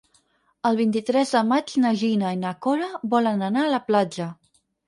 [0.69, 4.31] El vint-i-tres de maig na Gina i na Cora volen anar a la platja.